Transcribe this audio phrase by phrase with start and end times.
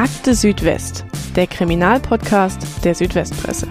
[0.00, 1.04] Akte Südwest,
[1.36, 3.68] der Kriminalpodcast der Südwestpresse.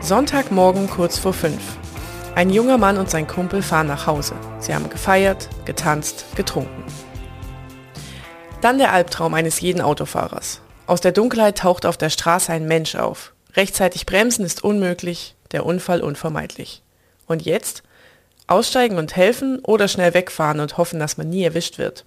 [0.00, 1.78] Sonntagmorgen kurz vor fünf.
[2.34, 4.34] Ein junger Mann und sein Kumpel fahren nach Hause.
[4.58, 6.82] Sie haben gefeiert, getanzt, getrunken.
[8.60, 10.62] Dann der Albtraum eines jeden Autofahrers.
[10.88, 13.34] Aus der Dunkelheit taucht auf der Straße ein Mensch auf.
[13.54, 16.82] Rechtzeitig bremsen ist unmöglich, der Unfall unvermeidlich.
[17.28, 17.84] Und jetzt?
[18.48, 22.04] Aussteigen und helfen oder schnell wegfahren und hoffen, dass man nie erwischt wird.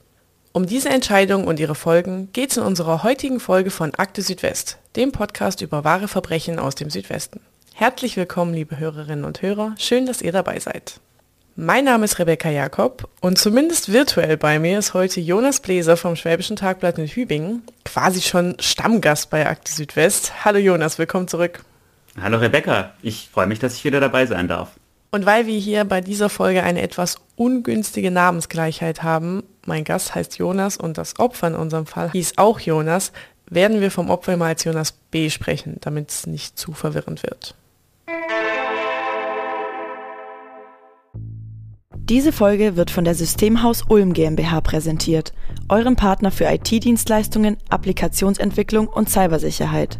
[0.53, 4.79] Um diese Entscheidung und ihre Folgen geht es in unserer heutigen Folge von Akte Südwest,
[4.97, 7.39] dem Podcast über wahre Verbrechen aus dem Südwesten.
[7.73, 9.75] Herzlich willkommen, liebe Hörerinnen und Hörer.
[9.77, 10.99] Schön, dass ihr dabei seid.
[11.55, 16.15] Mein Name ist Rebecca Jakob und zumindest virtuell bei mir ist heute Jonas Bläser vom
[16.15, 20.43] Schwäbischen Tagblatt in Hübingen, quasi schon Stammgast bei Akte Südwest.
[20.43, 21.63] Hallo Jonas, willkommen zurück.
[22.19, 24.71] Hallo Rebecca, ich freue mich, dass ich wieder dabei sein darf.
[25.13, 30.37] Und weil wir hier bei dieser Folge eine etwas ungünstige Namensgleichheit haben, mein Gast heißt
[30.37, 33.11] Jonas und das Opfer in unserem Fall hieß auch Jonas,
[33.49, 37.55] werden wir vom Opfer immer als Jonas B sprechen, damit es nicht zu verwirrend wird.
[41.93, 45.33] Diese Folge wird von der Systemhaus Ulm GmbH präsentiert,
[45.67, 49.99] eurem Partner für IT-Dienstleistungen, Applikationsentwicklung und Cybersicherheit.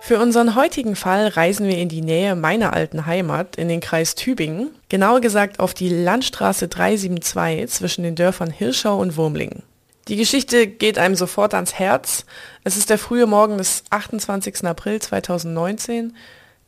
[0.00, 4.14] Für unseren heutigen Fall reisen wir in die Nähe meiner alten Heimat, in den Kreis
[4.14, 9.62] Tübingen, genauer gesagt auf die Landstraße 372 zwischen den Dörfern Hirschau und Wurmlingen.
[10.08, 12.24] Die Geschichte geht einem sofort ans Herz.
[12.64, 14.64] Es ist der frühe Morgen des 28.
[14.64, 16.16] April 2019.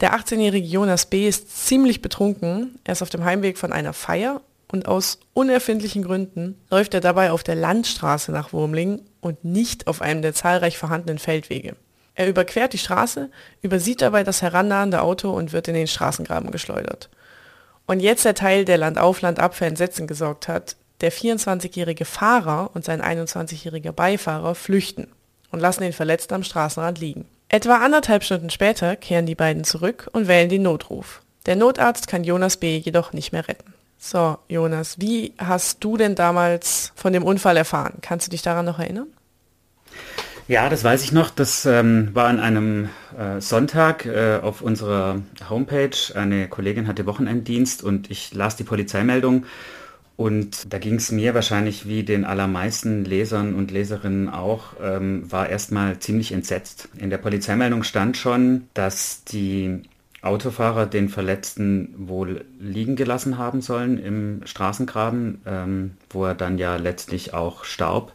[0.02, 1.26] Der 18-jährige Jonas B.
[1.26, 2.78] ist ziemlich betrunken.
[2.84, 7.32] Er ist auf dem Heimweg von einer Feier und aus unerfindlichen Gründen läuft er dabei
[7.32, 11.76] auf der Landstraße nach Wurmlingen und nicht auf einem der zahlreich vorhandenen Feldwege.
[12.20, 13.31] Er überquert die Straße,
[13.62, 17.08] übersieht dabei das herannahende Auto und wird in den Straßengraben geschleudert.
[17.86, 20.76] Und jetzt der Teil, der Landauf Landab für Entsetzen gesorgt hat.
[21.00, 25.06] Der 24-jährige Fahrer und sein 21-jähriger Beifahrer flüchten
[25.50, 27.25] und lassen den Verletzten am Straßenrand liegen.
[27.48, 31.22] Etwa anderthalb Stunden später kehren die beiden zurück und wählen den Notruf.
[31.47, 32.76] Der Notarzt kann Jonas B.
[32.76, 33.72] jedoch nicht mehr retten.
[33.98, 37.94] So, Jonas, wie hast du denn damals von dem Unfall erfahren?
[38.03, 39.06] Kannst du dich daran noch erinnern?
[40.50, 41.31] Ja, das weiß ich noch.
[41.31, 45.97] Das ähm, war an einem äh, Sonntag äh, auf unserer Homepage.
[46.16, 49.47] Eine Kollegin hatte Wochenenddienst und ich las die Polizeimeldung.
[50.16, 55.49] Und da ging es mir wahrscheinlich wie den allermeisten Lesern und Leserinnen auch, ähm, war
[55.49, 56.89] erstmal ziemlich entsetzt.
[56.99, 59.84] In der Polizeimeldung stand schon, dass die
[60.21, 66.75] Autofahrer den Verletzten wohl liegen gelassen haben sollen im Straßengraben, ähm, wo er dann ja
[66.75, 68.15] letztlich auch starb.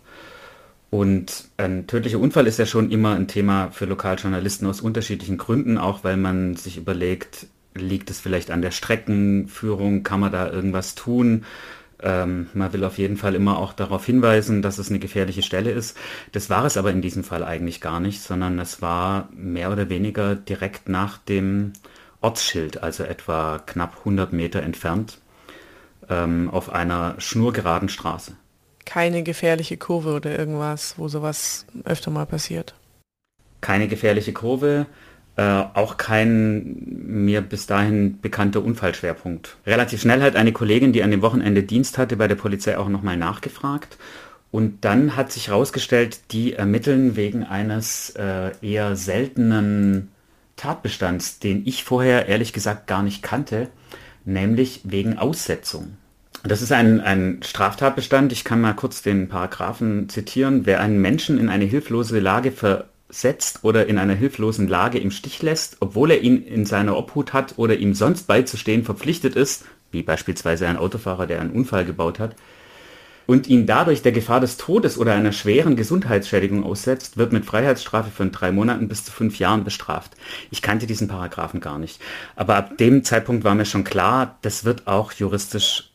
[0.95, 5.77] Und ein tödlicher Unfall ist ja schon immer ein Thema für Lokaljournalisten aus unterschiedlichen Gründen,
[5.77, 10.95] auch weil man sich überlegt, liegt es vielleicht an der Streckenführung, kann man da irgendwas
[10.95, 11.43] tun?
[12.01, 15.71] Ähm, man will auf jeden Fall immer auch darauf hinweisen, dass es eine gefährliche Stelle
[15.71, 15.97] ist.
[16.31, 19.89] Das war es aber in diesem Fall eigentlich gar nicht, sondern es war mehr oder
[19.89, 21.73] weniger direkt nach dem
[22.21, 25.19] Ortsschild, also etwa knapp 100 Meter entfernt,
[26.09, 28.37] ähm, auf einer schnurgeraden Straße
[28.85, 32.75] keine gefährliche Kurve oder irgendwas, wo sowas öfter mal passiert.
[33.61, 34.85] Keine gefährliche Kurve,
[35.37, 39.57] äh, auch kein mir bis dahin bekannter Unfallschwerpunkt.
[39.65, 42.89] Relativ schnell hat eine Kollegin, die an dem Wochenende Dienst hatte, bei der Polizei auch
[42.89, 43.97] nochmal nachgefragt.
[44.51, 50.11] Und dann hat sich herausgestellt, die ermitteln wegen eines äh, eher seltenen
[50.55, 53.67] Tatbestands, den ich vorher ehrlich gesagt gar nicht kannte,
[54.23, 55.97] nämlich wegen Aussetzung.
[56.47, 58.31] Das ist ein, ein Straftatbestand.
[58.31, 60.67] Ich kann mal kurz den Paragraphen zitieren.
[60.67, 65.41] Wer einen Menschen in eine hilflose Lage versetzt oder in einer hilflosen Lage im Stich
[65.41, 70.03] lässt, obwohl er ihn in seiner Obhut hat oder ihm sonst beizustehen verpflichtet ist, wie
[70.03, 72.35] beispielsweise ein Autofahrer, der einen Unfall gebaut hat,
[73.25, 78.11] und ihn dadurch der Gefahr des Todes oder einer schweren Gesundheitsschädigung aussetzt, wird mit Freiheitsstrafe
[78.11, 80.11] von drei Monaten bis zu fünf Jahren bestraft.
[80.51, 81.99] Ich kannte diesen Paragraphen gar nicht.
[82.35, 85.89] Aber ab dem Zeitpunkt war mir schon klar, das wird auch juristisch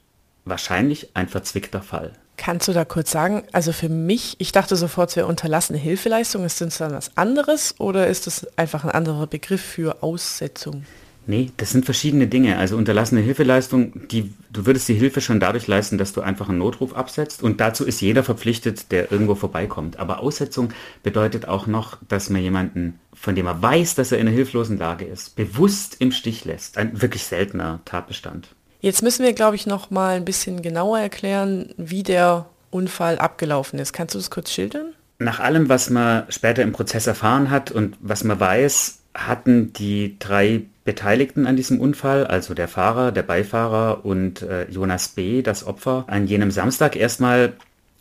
[0.44, 2.12] wahrscheinlich ein verzwickter Fall.
[2.37, 6.44] Kannst du da kurz sagen, also für mich, ich dachte sofort, es wäre unterlassene Hilfeleistung,
[6.44, 10.84] ist das dann was anderes oder ist das einfach ein anderer Begriff für Aussetzung?
[11.26, 12.56] Nee, das sind verschiedene Dinge.
[12.56, 16.58] Also unterlassene Hilfeleistung, die, du würdest die Hilfe schon dadurch leisten, dass du einfach einen
[16.58, 19.98] Notruf absetzt und dazu ist jeder verpflichtet, der irgendwo vorbeikommt.
[19.98, 20.70] Aber Aussetzung
[21.02, 24.78] bedeutet auch noch, dass man jemanden, von dem er weiß, dass er in einer hilflosen
[24.78, 26.78] Lage ist, bewusst im Stich lässt.
[26.78, 28.48] Ein wirklich seltener Tatbestand.
[28.81, 33.79] Jetzt müssen wir, glaube ich, noch mal ein bisschen genauer erklären, wie der Unfall abgelaufen
[33.79, 33.93] ist.
[33.93, 34.94] Kannst du das kurz schildern?
[35.19, 40.17] Nach allem, was man später im Prozess erfahren hat und was man weiß, hatten die
[40.19, 45.67] drei Beteiligten an diesem Unfall, also der Fahrer, der Beifahrer und äh, Jonas B., das
[45.67, 47.53] Opfer, an jenem Samstag erstmal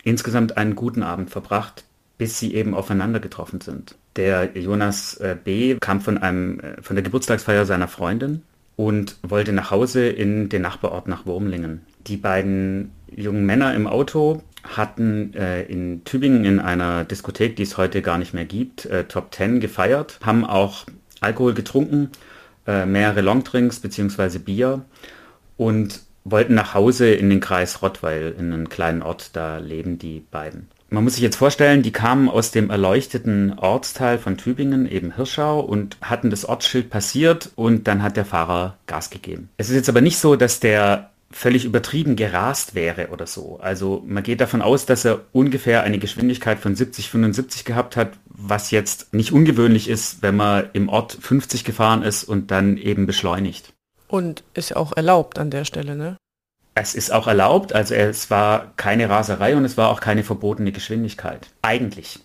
[0.03, 1.83] insgesamt einen guten Abend verbracht,
[2.17, 3.95] bis sie eben aufeinander getroffen sind.
[4.15, 5.75] Der Jonas äh, B.
[5.79, 8.43] kam von einem äh, von der Geburtstagsfeier seiner Freundin
[8.79, 11.81] und wollte nach Hause in den Nachbarort nach Wurmlingen.
[12.07, 17.77] Die beiden jungen Männer im Auto hatten äh, in Tübingen in einer Diskothek, die es
[17.77, 20.85] heute gar nicht mehr gibt, äh, Top Ten gefeiert, haben auch
[21.19, 22.11] Alkohol getrunken
[22.67, 24.39] äh, mehrere Longdrinks bzw.
[24.39, 24.85] Bier
[25.57, 30.21] und wollten nach Hause in den Kreis Rottweil, in einen kleinen Ort, da leben die
[30.31, 30.69] beiden.
[30.91, 35.59] Man muss sich jetzt vorstellen, die kamen aus dem erleuchteten Ortsteil von Tübingen, eben Hirschau,
[35.59, 39.49] und hatten das Ortsschild passiert und dann hat der Fahrer Gas gegeben.
[39.57, 43.59] Es ist jetzt aber nicht so, dass der völlig übertrieben gerast wäre oder so.
[43.61, 48.13] Also man geht davon aus, dass er ungefähr eine Geschwindigkeit von 70, 75 gehabt hat,
[48.25, 53.05] was jetzt nicht ungewöhnlich ist, wenn man im Ort 50 gefahren ist und dann eben
[53.05, 53.73] beschleunigt.
[54.07, 56.17] Und ist ja auch erlaubt an der Stelle, ne?
[56.81, 60.71] Es ist auch erlaubt, also es war keine Raserei und es war auch keine verbotene
[60.71, 61.47] Geschwindigkeit.
[61.61, 62.19] Eigentlich.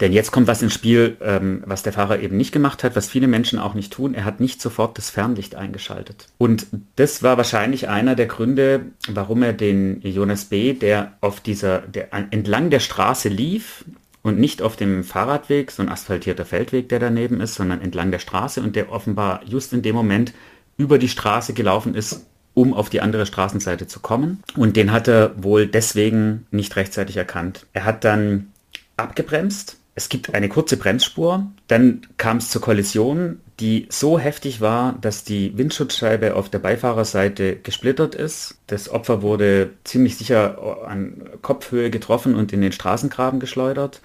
[0.00, 3.08] Denn jetzt kommt was ins Spiel, ähm, was der Fahrer eben nicht gemacht hat, was
[3.08, 4.12] viele Menschen auch nicht tun.
[4.12, 6.28] Er hat nicht sofort das Fernlicht eingeschaltet.
[6.36, 11.78] Und das war wahrscheinlich einer der Gründe, warum er den Jonas B., der auf dieser,
[11.78, 13.86] der entlang der Straße lief
[14.22, 18.18] und nicht auf dem Fahrradweg, so ein asphaltierter Feldweg, der daneben ist, sondern entlang der
[18.18, 20.34] Straße und der offenbar just in dem Moment
[20.76, 22.26] über die Straße gelaufen ist,
[22.58, 24.42] um auf die andere Straßenseite zu kommen.
[24.56, 27.66] Und den hat er wohl deswegen nicht rechtzeitig erkannt.
[27.72, 28.48] Er hat dann
[28.96, 29.76] abgebremst.
[29.94, 31.46] Es gibt eine kurze Bremsspur.
[31.68, 37.56] Dann kam es zur Kollision, die so heftig war, dass die Windschutzscheibe auf der Beifahrerseite
[37.56, 38.58] gesplittert ist.
[38.66, 44.00] Das Opfer wurde ziemlich sicher an Kopfhöhe getroffen und in den Straßengraben geschleudert.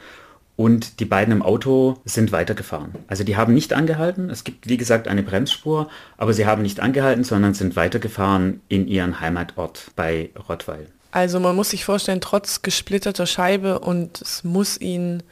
[0.56, 2.94] Und die beiden im Auto sind weitergefahren.
[3.08, 4.30] Also die haben nicht angehalten.
[4.30, 8.88] Es gibt, wie gesagt, eine Bremsspur, aber sie haben nicht angehalten, sondern sind weitergefahren in
[8.88, 10.88] ihren Heimatort bei Rottweil.
[11.12, 15.24] Also man muss sich vorstellen, trotz gesplitterter Scheibe und es muss ihnen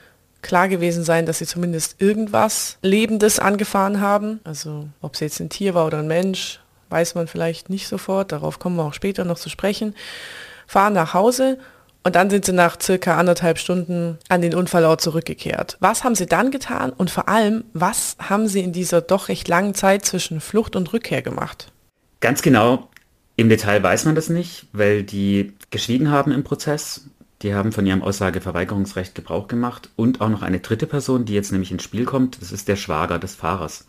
[0.42, 4.40] klar gewesen sein, dass sie zumindest irgendwas Lebendes angefahren haben.
[4.44, 6.60] Also ob es jetzt ein Tier war oder ein Mensch,
[6.90, 8.32] weiß man vielleicht nicht sofort.
[8.32, 9.96] Darauf kommen wir auch später noch zu sprechen.
[10.68, 11.58] Fahren nach Hause
[12.04, 15.78] und dann sind sie nach circa anderthalb Stunden an den Unfallort zurückgekehrt.
[15.80, 19.48] Was haben sie dann getan und vor allem, was haben sie in dieser doch recht
[19.48, 21.72] langen Zeit zwischen Flucht und Rückkehr gemacht?
[22.20, 22.90] Ganz genau
[23.42, 27.08] im Detail weiß man das nicht, weil die geschwiegen haben im Prozess.
[27.42, 31.52] Die haben von ihrem Aussageverweigerungsrecht Gebrauch gemacht und auch noch eine dritte Person, die jetzt
[31.52, 33.88] nämlich ins Spiel kommt, das ist der Schwager des Fahrers.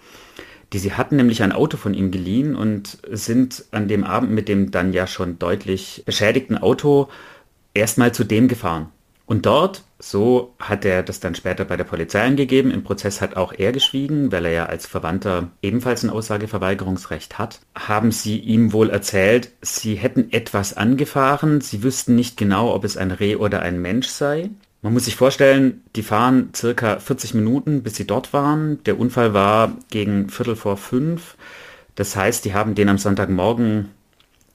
[0.72, 4.48] Die sie hatten nämlich ein Auto von ihm geliehen und sind an dem Abend mit
[4.48, 7.10] dem dann ja schon deutlich beschädigten Auto
[7.74, 8.88] erstmal zu dem gefahren.
[9.24, 13.36] Und dort, so hat er das dann später bei der Polizei angegeben, im Prozess hat
[13.36, 18.72] auch er geschwiegen, weil er ja als Verwandter ebenfalls ein Aussageverweigerungsrecht hat, haben sie ihm
[18.72, 23.62] wohl erzählt, sie hätten etwas angefahren, sie wüssten nicht genau, ob es ein Reh oder
[23.62, 24.50] ein Mensch sei.
[24.82, 28.82] Man muss sich vorstellen, die fahren circa 40 Minuten, bis sie dort waren.
[28.84, 31.36] Der Unfall war gegen Viertel vor fünf.
[31.94, 33.90] Das heißt, die haben den am Sonntagmorgen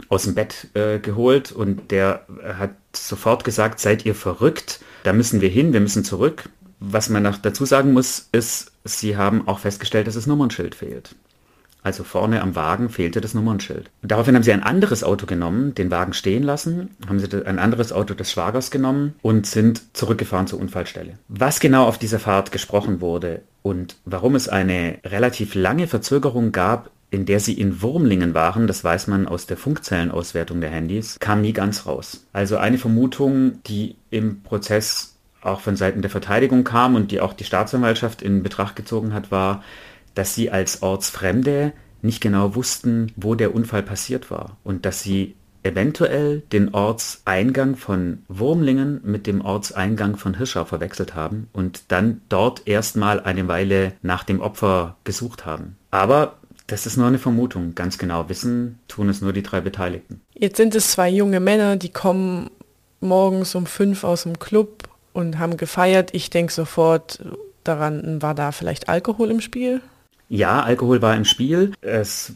[0.09, 5.41] aus dem Bett äh, geholt und der hat sofort gesagt, seid ihr verrückt, da müssen
[5.41, 6.49] wir hin, wir müssen zurück.
[6.79, 11.15] Was man noch dazu sagen muss, ist, sie haben auch festgestellt, dass das Nummernschild fehlt.
[11.87, 13.89] Also vorne am Wagen fehlte das Nummernschild.
[14.01, 17.93] Daraufhin haben sie ein anderes Auto genommen, den Wagen stehen lassen, haben sie ein anderes
[17.93, 21.17] Auto des Schwagers genommen und sind zurückgefahren zur Unfallstelle.
[21.29, 26.89] Was genau auf dieser Fahrt gesprochen wurde und warum es eine relativ lange Verzögerung gab,
[27.09, 31.41] in der sie in Wurmlingen waren, das weiß man aus der Funkzellenauswertung der Handys, kam
[31.41, 32.25] nie ganz raus.
[32.33, 37.33] Also eine Vermutung, die im Prozess auch von Seiten der Verteidigung kam und die auch
[37.33, 39.63] die Staatsanwaltschaft in Betracht gezogen hat, war,
[40.15, 45.35] dass sie als Ortsfremde nicht genau wussten, wo der Unfall passiert war und dass sie
[45.63, 52.67] eventuell den Ortseingang von Wurmlingen mit dem Ortseingang von Hirschau verwechselt haben und dann dort
[52.67, 55.77] erstmal eine Weile nach dem Opfer gesucht haben.
[55.91, 56.37] Aber
[56.67, 57.75] das ist nur eine Vermutung.
[57.75, 60.21] Ganz genau wissen tun es nur die drei Beteiligten.
[60.33, 62.49] Jetzt sind es zwei junge Männer, die kommen
[62.99, 66.13] morgens um fünf aus dem Club und haben gefeiert.
[66.13, 67.23] Ich denke sofort
[67.63, 69.81] daran, war da vielleicht Alkohol im Spiel?
[70.29, 71.71] Ja, Alkohol war im Spiel.
[71.79, 72.33] Es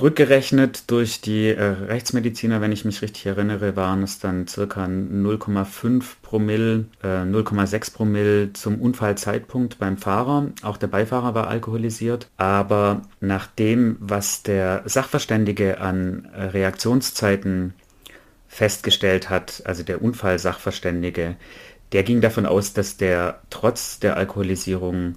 [0.00, 6.04] rückgerechnet durch die äh, Rechtsmediziner, wenn ich mich richtig erinnere, waren es dann circa 0,5
[6.22, 10.52] Promille, äh, 0,6 Promille zum Unfallzeitpunkt beim Fahrer.
[10.62, 12.30] Auch der Beifahrer war alkoholisiert.
[12.36, 17.74] Aber nach dem, was der Sachverständige an äh, Reaktionszeiten
[18.46, 21.34] festgestellt hat, also der Unfallsachverständige,
[21.90, 25.16] der ging davon aus, dass der trotz der Alkoholisierung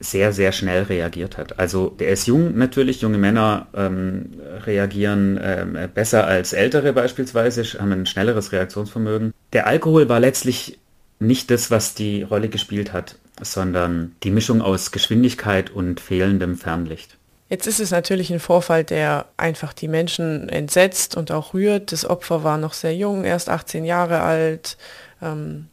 [0.00, 1.58] sehr, sehr schnell reagiert hat.
[1.58, 7.92] Also der ist jung natürlich, junge Männer ähm, reagieren ähm, besser als ältere beispielsweise, haben
[7.92, 9.32] ein schnelleres Reaktionsvermögen.
[9.52, 10.78] Der Alkohol war letztlich
[11.18, 17.16] nicht das, was die Rolle gespielt hat, sondern die Mischung aus Geschwindigkeit und fehlendem Fernlicht.
[17.48, 21.92] Jetzt ist es natürlich ein Vorfall, der einfach die Menschen entsetzt und auch rührt.
[21.92, 24.76] Das Opfer war noch sehr jung, erst 18 Jahre alt.
[25.22, 25.68] Ähm,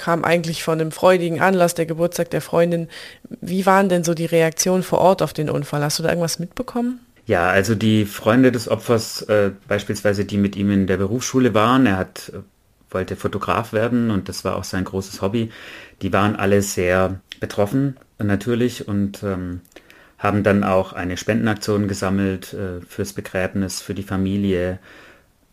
[0.00, 2.88] kam eigentlich von einem freudigen Anlass, der Geburtstag der Freundin.
[3.42, 5.82] Wie waren denn so die Reaktionen vor Ort auf den Unfall?
[5.82, 7.00] Hast du da irgendwas mitbekommen?
[7.26, 11.84] Ja, also die Freunde des Opfers, äh, beispielsweise die mit ihm in der Berufsschule waren,
[11.84, 12.38] er hat, äh,
[12.90, 15.50] wollte Fotograf werden und das war auch sein großes Hobby,
[16.00, 19.60] die waren alle sehr betroffen natürlich und ähm,
[20.18, 24.78] haben dann auch eine Spendenaktion gesammelt äh, fürs Begräbnis, für die Familie,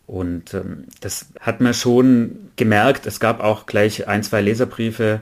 [0.08, 3.06] und ähm, das hat man schon gemerkt.
[3.06, 5.20] Es gab auch gleich ein, zwei Leserbriefe.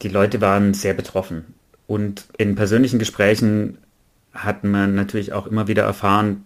[0.00, 1.54] Die Leute waren sehr betroffen.
[1.88, 3.78] Und in persönlichen Gesprächen
[4.32, 6.44] hat man natürlich auch immer wieder erfahren,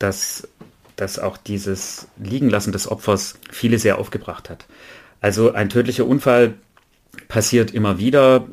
[0.00, 0.48] dass,
[0.96, 4.66] dass auch dieses Liegenlassen des Opfers viele sehr aufgebracht hat.
[5.20, 6.54] Also ein tödlicher Unfall
[7.28, 8.48] passiert immer wieder.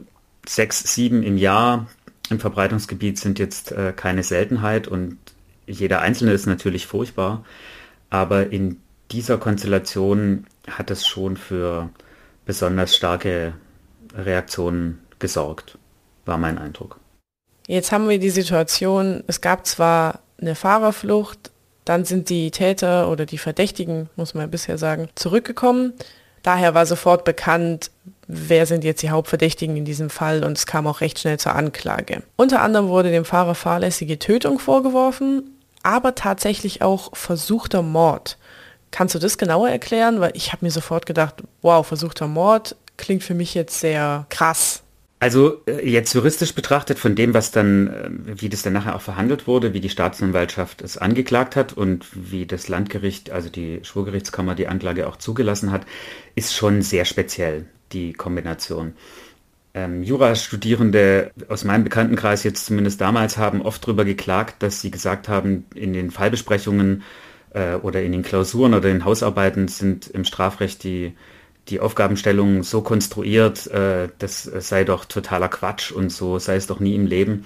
[0.48, 1.88] Sechs, sieben im Jahr
[2.30, 5.18] im Verbreitungsgebiet sind jetzt äh, keine Seltenheit und
[5.66, 7.44] jeder Einzelne ist natürlich furchtbar.
[8.10, 8.82] Aber in
[9.12, 11.90] dieser Konstellation hat es schon für
[12.46, 13.54] besonders starke
[14.16, 15.78] Reaktionen gesorgt,
[16.26, 17.00] war mein Eindruck.
[17.68, 21.52] Jetzt haben wir die Situation, es gab zwar eine Fahrerflucht,
[21.84, 25.94] dann sind die Täter oder die Verdächtigen, muss man bisher sagen, zurückgekommen.
[26.44, 27.90] Daher war sofort bekannt,
[28.28, 31.56] wer sind jetzt die Hauptverdächtigen in diesem Fall und es kam auch recht schnell zur
[31.56, 32.22] Anklage.
[32.36, 35.55] Unter anderem wurde dem Fahrer fahrlässige Tötung vorgeworfen
[35.86, 38.38] aber tatsächlich auch versuchter Mord.
[38.92, 40.20] Kannst du das genauer erklären?
[40.20, 44.82] Weil ich habe mir sofort gedacht, wow, versuchter Mord klingt für mich jetzt sehr krass.
[45.20, 49.02] Also äh, jetzt juristisch betrachtet von dem, was dann, äh, wie das dann nachher auch
[49.02, 54.56] verhandelt wurde, wie die Staatsanwaltschaft es angeklagt hat und wie das Landgericht, also die Schwurgerichtskammer
[54.56, 55.86] die Anklage auch zugelassen hat,
[56.36, 58.94] ist schon sehr speziell, die Kombination.
[59.76, 65.28] Ähm, Jurastudierende aus meinem Bekanntenkreis jetzt zumindest damals haben oft darüber geklagt, dass sie gesagt
[65.28, 67.04] haben, in den Fallbesprechungen
[67.54, 71.12] äh, oder in den Klausuren oder in Hausarbeiten sind im Strafrecht die,
[71.68, 76.80] die Aufgabenstellungen so konstruiert, äh, das sei doch totaler Quatsch und so sei es doch
[76.80, 77.46] nie im Leben.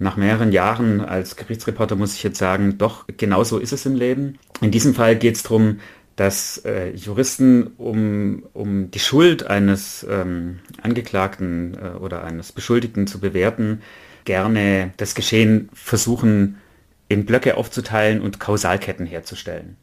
[0.00, 3.94] Nach mehreren Jahren als Gerichtsreporter muss ich jetzt sagen, doch, genau so ist es im
[3.94, 4.40] Leben.
[4.60, 5.78] In diesem Fall geht es darum,
[6.18, 13.20] dass äh, Juristen, um, um die Schuld eines ähm, Angeklagten äh, oder eines Beschuldigten zu
[13.20, 13.82] bewerten,
[14.24, 16.58] gerne das Geschehen versuchen,
[17.06, 19.76] in Blöcke aufzuteilen und Kausalketten herzustellen.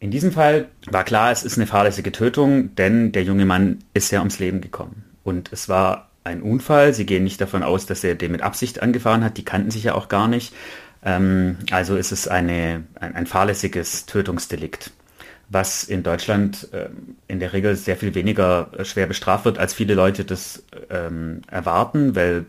[0.00, 4.10] In diesem Fall war klar, es ist eine fahrlässige Tötung, denn der junge Mann ist
[4.10, 5.04] ja ums Leben gekommen.
[5.22, 6.92] Und es war ein Unfall.
[6.92, 9.36] Sie gehen nicht davon aus, dass er den mit Absicht angefahren hat.
[9.36, 10.52] Die kannten sich ja auch gar nicht.
[11.04, 14.90] Ähm, also ist es eine, ein, ein fahrlässiges Tötungsdelikt
[15.48, 19.74] was in Deutschland ähm, in der Regel sehr viel weniger äh, schwer bestraft wird, als
[19.74, 22.46] viele Leute das ähm, erwarten, weil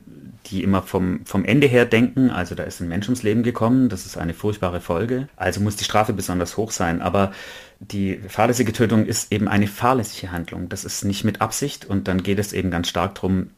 [0.47, 3.89] die immer vom, vom Ende her denken, also da ist ein Mensch ums Leben gekommen,
[3.89, 7.01] das ist eine furchtbare Folge, also muss die Strafe besonders hoch sein.
[7.01, 7.31] Aber
[7.79, 10.69] die fahrlässige Tötung ist eben eine fahrlässige Handlung.
[10.69, 13.51] Das ist nicht mit Absicht und dann geht es eben ganz stark darum,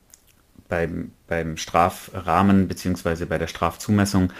[0.69, 3.25] beim, beim Strafrahmen bzw.
[3.25, 4.31] bei der Strafzumessung,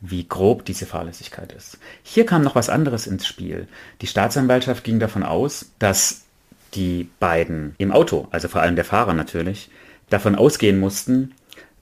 [0.00, 1.78] wie grob diese Fahrlässigkeit ist.
[2.02, 3.66] Hier kam noch was anderes ins Spiel.
[4.02, 6.22] Die Staatsanwaltschaft ging davon aus, dass
[6.74, 9.70] die beiden im Auto, also vor allem der Fahrer natürlich,
[10.10, 11.34] davon ausgehen mussten,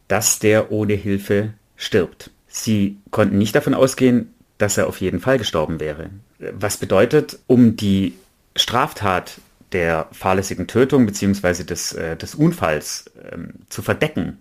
[0.08, 2.30] dass der ohne Hilfe stirbt.
[2.46, 6.10] Sie konnten nicht davon ausgehen, dass er auf jeden Fall gestorben wäre.
[6.38, 8.14] Was bedeutet, um die
[8.54, 9.40] Straftat
[9.72, 11.64] der fahrlässigen Tötung bzw.
[11.64, 14.38] Des, äh, des Unfalls ähm, zu verdecken,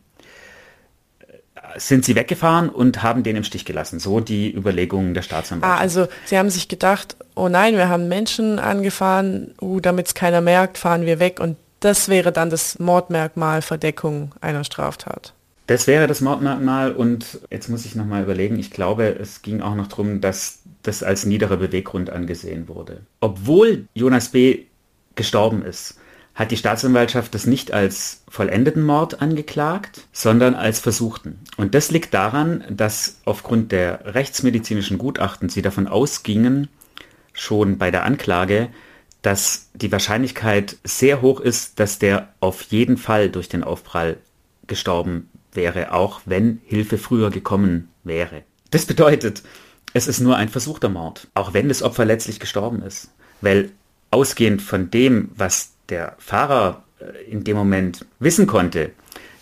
[1.77, 4.00] sind sie weggefahren und haben den im Stich gelassen.
[4.00, 5.79] So die Überlegungen der Staatsanwaltschaft.
[5.79, 10.13] Ah, also sie haben sich gedacht, oh nein, wir haben Menschen angefahren, uh, damit es
[10.13, 15.34] keiner merkt, fahren wir weg und das wäre dann das Mordmerkmal Verdeckung einer Straftat.
[15.67, 19.75] Das wäre das Mordmerkmal und jetzt muss ich nochmal überlegen, ich glaube, es ging auch
[19.75, 23.01] noch darum, dass das als niederer Beweggrund angesehen wurde.
[23.20, 24.65] Obwohl Jonas B.
[25.16, 25.96] gestorben ist,
[26.36, 31.40] hat die Staatsanwaltschaft das nicht als vollendeten Mord angeklagt, sondern als versuchten.
[31.56, 36.68] Und das liegt daran, dass aufgrund der rechtsmedizinischen Gutachten sie davon ausgingen,
[37.32, 38.70] schon bei der Anklage,
[39.22, 44.18] dass die Wahrscheinlichkeit sehr hoch ist, dass der auf jeden Fall durch den Aufprall
[44.68, 48.44] gestorben wäre, auch wenn Hilfe früher gekommen wäre.
[48.72, 49.42] Das bedeutet,
[49.94, 53.10] es ist nur ein versuchter Mord, auch wenn das Opfer letztlich gestorben ist.
[53.42, 53.72] Weil
[54.12, 58.92] ausgehend von dem, was der Fahrer äh, in dem Moment wissen konnte,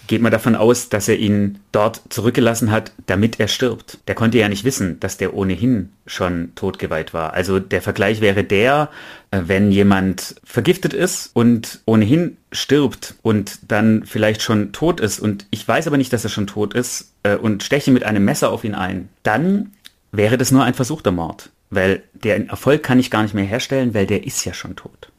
[0.07, 3.99] geht man davon aus, dass er ihn dort zurückgelassen hat, damit er stirbt.
[4.07, 7.33] Der konnte ja nicht wissen, dass der ohnehin schon totgeweiht war.
[7.33, 8.89] Also der Vergleich wäre der,
[9.31, 15.47] äh, wenn jemand vergiftet ist und ohnehin stirbt und dann vielleicht schon tot ist und
[15.51, 18.51] ich weiß aber nicht, dass er schon tot ist äh, und steche mit einem Messer
[18.51, 19.71] auf ihn ein, dann
[20.11, 21.49] wäre das nur ein versuchter Mord.
[21.75, 25.09] Weil der Erfolg kann ich gar nicht mehr herstellen, weil der ist ja schon tot.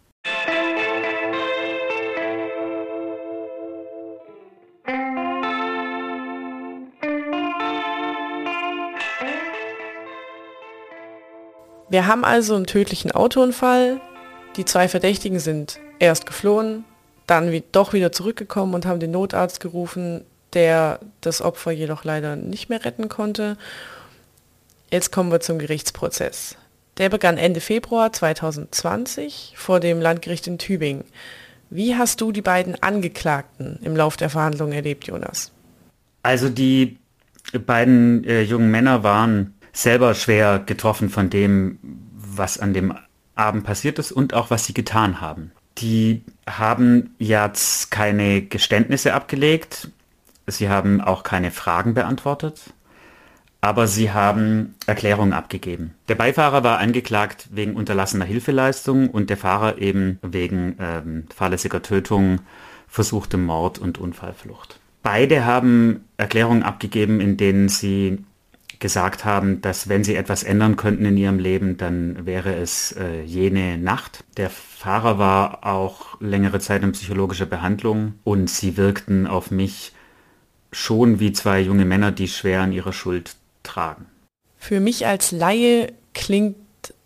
[11.90, 14.00] Wir haben also einen tödlichen Autounfall.
[14.56, 16.84] Die zwei Verdächtigen sind erst geflohen,
[17.26, 22.68] dann doch wieder zurückgekommen und haben den Notarzt gerufen, der das Opfer jedoch leider nicht
[22.68, 23.56] mehr retten konnte.
[24.90, 26.56] Jetzt kommen wir zum Gerichtsprozess.
[26.98, 31.04] Der begann Ende Februar 2020 vor dem Landgericht in Tübingen.
[31.70, 35.50] Wie hast du die beiden Angeklagten im Lauf der Verhandlungen erlebt, Jonas?
[36.22, 36.98] Also die
[37.66, 41.78] beiden äh, jungen Männer waren selber schwer getroffen von dem,
[42.14, 42.94] was an dem
[43.34, 45.50] Abend passiert ist und auch was sie getan haben.
[45.78, 49.88] Die haben jetzt keine Geständnisse abgelegt,
[50.46, 52.72] sie haben auch keine Fragen beantwortet,
[53.64, 55.94] aber sie haben Erklärungen abgegeben.
[56.08, 62.40] Der Beifahrer war angeklagt wegen unterlassener Hilfeleistung und der Fahrer eben wegen ähm, fahrlässiger Tötung,
[62.88, 64.78] versuchtem Mord und Unfallflucht.
[65.02, 68.18] Beide haben Erklärungen abgegeben, in denen sie
[68.80, 73.22] gesagt haben, dass wenn sie etwas ändern könnten in ihrem Leben, dann wäre es äh,
[73.22, 74.24] jene Nacht.
[74.36, 79.92] Der Fahrer war auch längere Zeit in psychologischer Behandlung und sie wirkten auf mich
[80.70, 84.06] schon wie zwei junge Männer, die schwer an ihrer Schuld tragen.
[84.56, 86.56] Für mich als Laie klingt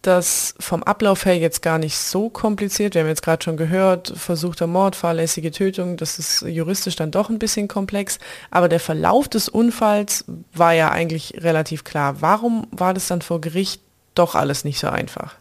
[0.03, 2.95] das vom Ablauf her jetzt gar nicht so kompliziert.
[2.95, 7.31] Wir haben jetzt gerade schon gehört, versuchter Mord, fahrlässige Tötung, das ist juristisch dann doch
[7.31, 8.19] ein bisschen komplex.
[8.51, 12.21] Aber der Verlauf des Unfalls war ja eigentlich relativ klar.
[12.21, 13.83] Warum war das dann vor Gericht
[14.15, 15.35] doch alles nicht so einfach?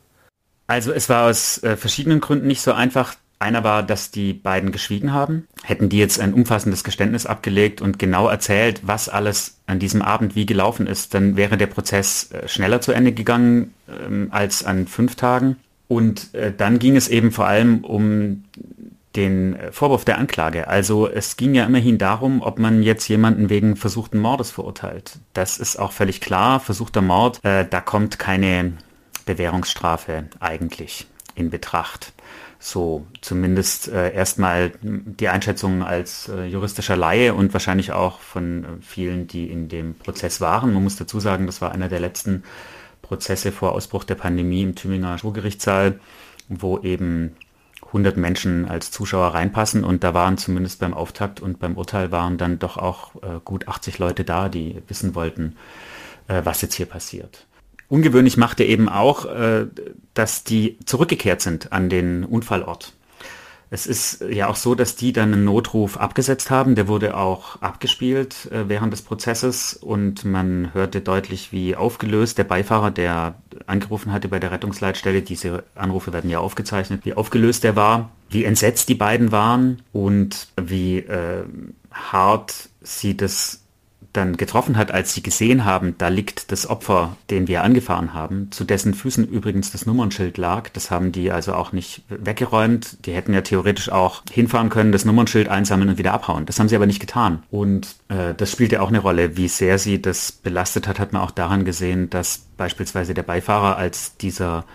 [0.68, 3.16] Also es war aus äh, verschiedenen Gründen nicht so einfach.
[3.40, 5.48] Einer war, dass die beiden geschwiegen haben.
[5.64, 10.36] Hätten die jetzt ein umfassendes Geständnis abgelegt und genau erzählt, was alles an diesem Abend
[10.36, 14.88] wie gelaufen ist, dann wäre der Prozess äh, schneller zu Ende gegangen ähm, als an
[14.88, 15.58] fünf Tagen.
[15.88, 18.44] Und äh, dann ging es eben vor allem um
[19.16, 20.68] den äh, Vorwurf der Anklage.
[20.68, 25.20] Also es ging ja immerhin darum, ob man jetzt jemanden wegen versuchten Mordes verurteilt.
[25.34, 26.60] Das ist auch völlig klar.
[26.60, 28.74] Versuchter Mord, äh, da kommt keine
[29.26, 32.14] Bewährungsstrafe eigentlich in Betracht
[32.60, 38.68] so zumindest äh, erstmal die Einschätzung als äh, juristischer Laie und wahrscheinlich auch von äh,
[38.82, 40.74] vielen, die in dem Prozess waren.
[40.74, 42.44] Man muss dazu sagen, das war einer der letzten
[43.02, 46.00] Prozesse vor Ausbruch der Pandemie im Tübinger Schwurgerichtssaal,
[46.50, 47.36] wo eben
[47.88, 52.38] 100 Menschen als Zuschauer reinpassen und da waren zumindest beim Auftakt und beim Urteil waren
[52.38, 55.56] dann doch auch äh, gut 80 Leute da, die wissen wollten,
[56.28, 57.47] äh, was jetzt hier passiert.
[57.90, 59.68] Ungewöhnlich machte eben auch, äh,
[60.14, 62.94] dass die zurückgekehrt sind an den Unfallort.
[63.70, 66.76] Es ist ja auch so, dass die dann einen Notruf abgesetzt haben.
[66.76, 72.46] Der wurde auch abgespielt äh, während des Prozesses und man hörte deutlich, wie aufgelöst der
[72.46, 77.76] Beifahrer, der angerufen hatte bei der Rettungsleitstelle, diese Anrufe werden ja aufgezeichnet, wie aufgelöst er
[77.76, 81.44] war, wie entsetzt die beiden waren und wie äh,
[81.92, 83.67] hart sie das
[84.18, 88.52] dann getroffen hat, als sie gesehen haben, da liegt das Opfer, den wir angefahren haben,
[88.52, 90.70] zu dessen Füßen übrigens das Nummernschild lag.
[90.70, 93.06] Das haben die also auch nicht weggeräumt.
[93.06, 96.46] Die hätten ja theoretisch auch hinfahren können, das Nummernschild einsammeln und wieder abhauen.
[96.46, 97.44] Das haben sie aber nicht getan.
[97.52, 99.38] Und äh, das spielt ja auch eine Rolle.
[99.38, 103.78] Wie sehr sie das belastet hat, hat man auch daran gesehen, dass beispielsweise der Beifahrer,
[103.78, 104.66] als dieser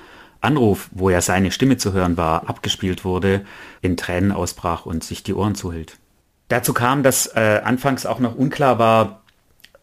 [0.40, 3.44] Anruf, wo ja seine Stimme zu hören war, abgespielt wurde,
[3.80, 5.98] in Tränen ausbrach und sich die Ohren zuhielt.
[6.48, 9.21] Dazu kam, dass äh, anfangs auch noch unklar war,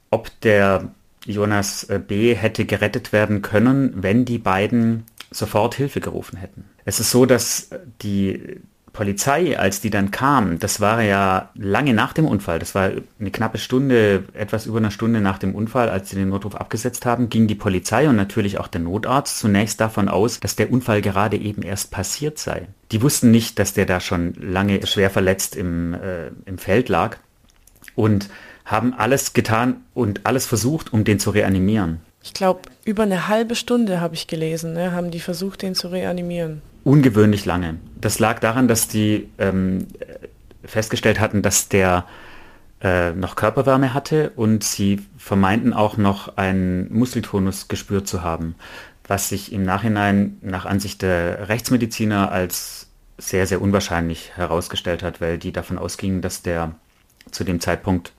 [0.09, 0.91] ob der
[1.25, 2.33] Jonas äh, B.
[2.33, 6.65] hätte gerettet werden können, wenn die beiden sofort Hilfe gerufen hätten.
[6.85, 7.69] Es ist so, dass
[8.01, 8.61] die
[8.93, 13.31] Polizei, als die dann kam, das war ja lange nach dem Unfall, das war eine
[13.31, 17.29] knappe Stunde, etwas über eine Stunde nach dem Unfall, als sie den Notruf abgesetzt haben,
[17.29, 21.37] ging die Polizei und natürlich auch der Notarzt zunächst davon aus, dass der Unfall gerade
[21.37, 22.67] eben erst passiert sei.
[22.91, 27.17] Die wussten nicht, dass der da schon lange schwer verletzt im, äh, im Feld lag
[27.95, 28.29] und
[28.69, 32.01] haben alles getan und alles versucht, um den zu reanimieren.
[32.21, 35.87] Ich glaube, über eine halbe Stunde habe ich gelesen, ne, haben die versucht, den zu
[35.87, 37.77] reanimieren ungewöhnlich lange.
[37.99, 39.87] Das lag daran, dass die ähm,
[40.63, 42.05] festgestellt hatten, dass der
[42.81, 48.55] äh, noch Körperwärme hatte und sie vermeinten auch noch einen Muskeltonus gespürt zu haben,
[49.07, 55.37] was sich im Nachhinein nach Ansicht der Rechtsmediziner als sehr, sehr unwahrscheinlich herausgestellt hat, weil
[55.37, 56.73] die davon ausgingen, dass der
[57.31, 58.13] zu dem Zeitpunkt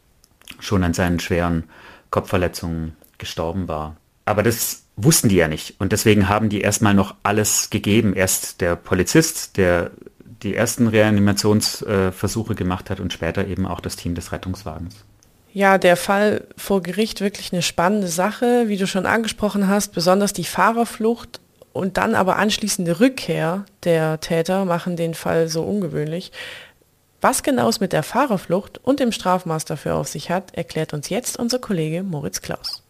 [0.60, 1.64] schon an seinen schweren
[2.10, 3.96] Kopfverletzungen gestorben war.
[4.24, 5.74] Aber das wussten die ja nicht.
[5.78, 8.14] Und deswegen haben die erstmal noch alles gegeben.
[8.14, 9.90] Erst der Polizist, der
[10.42, 14.96] die ersten Reanimationsversuche gemacht hat und später eben auch das Team des Rettungswagens.
[15.52, 20.32] Ja, der Fall vor Gericht wirklich eine spannende Sache, wie du schon angesprochen hast, besonders
[20.32, 21.40] die Fahrerflucht
[21.72, 26.32] und dann aber anschließende Rückkehr der Täter machen den Fall so ungewöhnlich.
[27.22, 31.10] Was genau es mit der Fahrerflucht und dem Strafmaß dafür auf sich hat, erklärt uns
[31.10, 32.82] jetzt unser Kollege Moritz Klaus.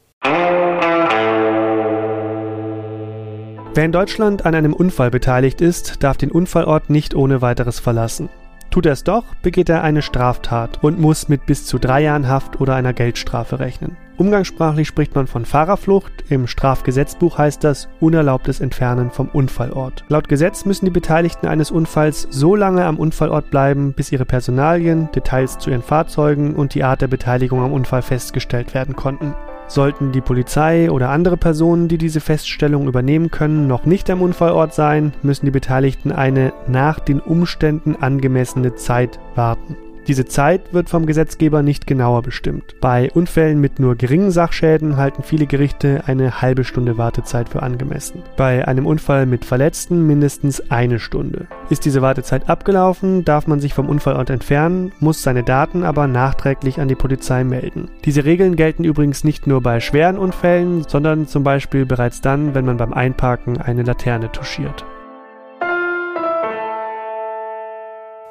[3.74, 8.28] Wer in Deutschland an einem Unfall beteiligt ist, darf den Unfallort nicht ohne weiteres verlassen.
[8.70, 12.28] Tut er es doch, begeht er eine Straftat und muss mit bis zu drei Jahren
[12.28, 13.96] Haft oder einer Geldstrafe rechnen.
[14.20, 20.04] Umgangssprachlich spricht man von Fahrerflucht, im Strafgesetzbuch heißt das unerlaubtes Entfernen vom Unfallort.
[20.10, 25.08] Laut Gesetz müssen die Beteiligten eines Unfalls so lange am Unfallort bleiben, bis ihre Personalien,
[25.14, 29.34] Details zu ihren Fahrzeugen und die Art der Beteiligung am Unfall festgestellt werden konnten.
[29.68, 34.74] Sollten die Polizei oder andere Personen, die diese Feststellung übernehmen können, noch nicht am Unfallort
[34.74, 39.78] sein, müssen die Beteiligten eine nach den Umständen angemessene Zeit warten.
[40.06, 42.74] Diese Zeit wird vom Gesetzgeber nicht genauer bestimmt.
[42.80, 48.22] Bei Unfällen mit nur geringen Sachschäden halten viele Gerichte eine halbe Stunde Wartezeit für angemessen.
[48.36, 51.46] Bei einem Unfall mit Verletzten mindestens eine Stunde.
[51.68, 56.80] Ist diese Wartezeit abgelaufen, darf man sich vom Unfallort entfernen, muss seine Daten aber nachträglich
[56.80, 57.90] an die Polizei melden.
[58.04, 62.64] Diese Regeln gelten übrigens nicht nur bei schweren Unfällen, sondern zum Beispiel bereits dann, wenn
[62.64, 64.84] man beim Einparken eine Laterne touchiert.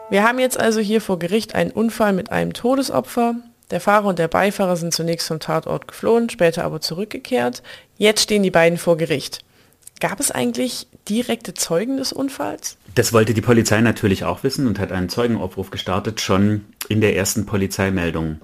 [0.10, 3.36] Wir haben jetzt also hier vor Gericht einen Unfall mit einem Todesopfer.
[3.70, 7.62] Der Fahrer und der Beifahrer sind zunächst vom Tatort geflohen, später aber zurückgekehrt.
[7.98, 9.46] Jetzt stehen die beiden vor Gericht.
[10.00, 12.78] Gab es eigentlich direkte Zeugen des Unfalls?
[12.96, 17.16] Das wollte die Polizei natürlich auch wissen und hat einen Zeugenaufruf gestartet, schon in der
[17.16, 18.40] ersten Polizeimeldung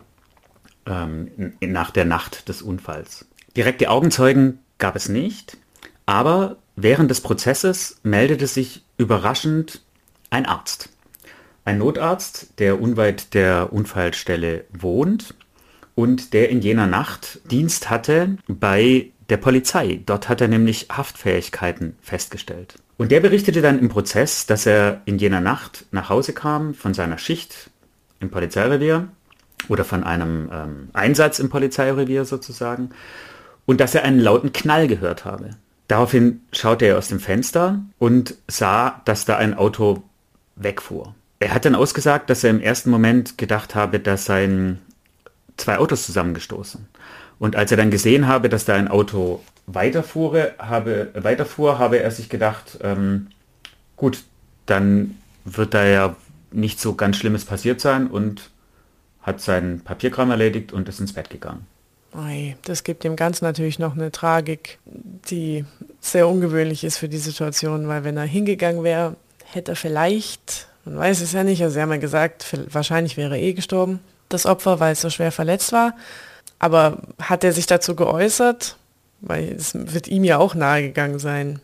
[0.85, 3.25] ähm, nach der Nacht des Unfalls.
[3.57, 5.57] Direkte Augenzeugen gab es nicht,
[6.05, 9.81] aber während des Prozesses meldete sich überraschend
[10.29, 10.89] ein Arzt
[11.65, 15.33] ein Notarzt, der unweit der Unfallstelle wohnt
[15.95, 20.01] und der in jener Nacht Dienst hatte bei der Polizei.
[20.05, 22.75] Dort hat er nämlich Haftfähigkeiten festgestellt.
[22.97, 26.93] Und der berichtete dann im Prozess, dass er in jener Nacht nach Hause kam von
[26.93, 27.69] seiner Schicht
[28.19, 29.07] im Polizeirevier
[29.67, 32.91] oder von einem ähm, Einsatz im Polizeirevier sozusagen
[33.65, 35.51] und dass er einen lauten Knall gehört habe.
[35.87, 40.03] Daraufhin schaute er aus dem Fenster und sah, dass da ein Auto
[40.55, 41.13] wegfuhr.
[41.39, 44.79] Er hat dann ausgesagt, dass er im ersten Moment gedacht habe, dass seien
[45.57, 46.87] zwei Autos zusammengestoßen.
[47.39, 52.11] Und als er dann gesehen habe, dass da ein Auto weiterfuhr, habe, weiterfuhr, habe er
[52.11, 53.27] sich gedacht, ähm,
[53.97, 54.23] gut,
[54.65, 56.15] dann wird da ja
[56.51, 58.49] nicht so ganz Schlimmes passiert sein und
[59.21, 61.65] hat seinen Papierkram erledigt und ist ins Bett gegangen.
[62.63, 65.65] Das gibt dem Ganzen natürlich noch eine Tragik, die
[65.99, 70.97] sehr ungewöhnlich ist für die Situation, weil wenn er hingegangen wäre, hätte er vielleicht man
[70.97, 71.61] weiß es ja nicht.
[71.61, 75.31] Also sie haben ja gesagt, wahrscheinlich wäre eh gestorben, das Opfer, weil es so schwer
[75.31, 75.93] verletzt war.
[76.59, 78.77] Aber hat er sich dazu geäußert?
[79.21, 81.59] Weil es wird ihm ja auch nahegegangen sein.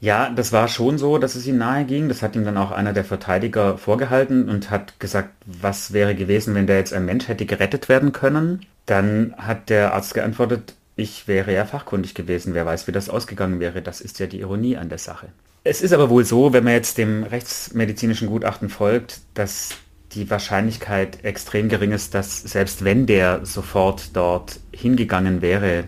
[0.00, 2.08] Ja, das war schon so, dass es ihm nahe ging.
[2.08, 6.54] Das hat ihm dann auch einer der Verteidiger vorgehalten und hat gesagt, was wäre gewesen,
[6.54, 8.66] wenn der jetzt ein Mensch hätte gerettet werden können.
[8.86, 12.54] Dann hat der Arzt geantwortet, ich wäre ja fachkundig gewesen.
[12.54, 13.80] Wer weiß, wie das ausgegangen wäre.
[13.80, 15.28] Das ist ja die Ironie an der Sache.
[15.64, 19.70] Es ist aber wohl so, wenn man jetzt dem rechtsmedizinischen Gutachten folgt, dass
[20.12, 25.84] die Wahrscheinlichkeit extrem gering ist, dass selbst wenn der sofort dort hingegangen wäre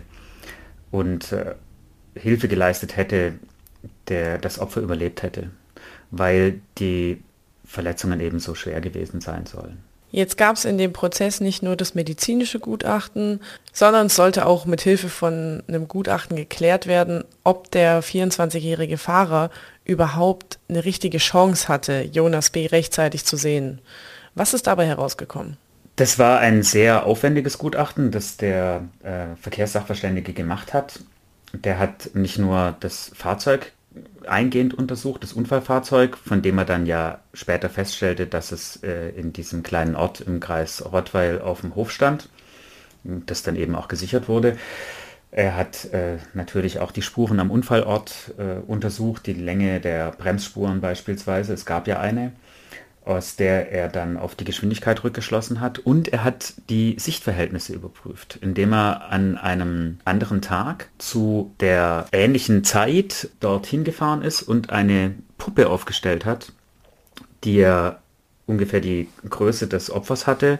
[0.91, 1.55] und äh,
[2.15, 3.33] Hilfe geleistet hätte,
[4.07, 5.51] der das Opfer überlebt hätte,
[6.09, 7.21] weil die
[7.65, 9.83] Verletzungen eben so schwer gewesen sein sollen.
[10.11, 13.41] Jetzt gab es in dem Prozess nicht nur das medizinische Gutachten,
[13.73, 19.49] sondern es sollte auch mit Hilfe von einem Gutachten geklärt werden, ob der 24-jährige Fahrer
[19.83, 22.65] überhaupt eine richtige Chance hatte, Jonas B.
[22.67, 23.81] rechtzeitig zu sehen.
[24.35, 25.57] Was ist dabei herausgekommen?
[25.95, 30.99] Das war ein sehr aufwendiges Gutachten, das der äh, Verkehrssachverständige gemacht hat.
[31.53, 33.71] Der hat nicht nur das Fahrzeug
[34.27, 39.33] eingehend untersucht, das Unfallfahrzeug, von dem er dann ja später feststellte, dass es äh, in
[39.33, 42.29] diesem kleinen Ort im Kreis Rottweil auf dem Hof stand,
[43.03, 44.57] das dann eben auch gesichert wurde.
[45.31, 50.79] Er hat äh, natürlich auch die Spuren am Unfallort äh, untersucht, die Länge der Bremsspuren
[50.79, 51.53] beispielsweise.
[51.53, 52.31] Es gab ja eine
[53.05, 55.79] aus der er dann auf die Geschwindigkeit rückgeschlossen hat.
[55.79, 62.63] Und er hat die Sichtverhältnisse überprüft, indem er an einem anderen Tag zu der ähnlichen
[62.63, 66.51] Zeit dorthin gefahren ist und eine Puppe aufgestellt hat,
[67.43, 68.01] die er
[68.47, 70.59] ungefähr die Größe des Opfers hatte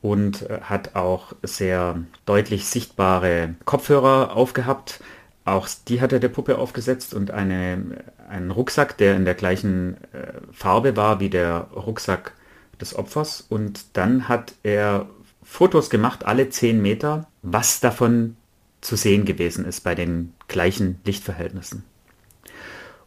[0.00, 5.00] und hat auch sehr deutlich sichtbare Kopfhörer aufgehabt,
[5.44, 9.96] auch die hat er der Puppe aufgesetzt und eine, einen Rucksack, der in der gleichen
[10.12, 12.32] äh, Farbe war wie der Rucksack
[12.80, 13.44] des Opfers.
[13.48, 15.08] Und dann hat er
[15.42, 18.36] Fotos gemacht, alle zehn Meter, was davon
[18.80, 21.84] zu sehen gewesen ist bei den gleichen Lichtverhältnissen.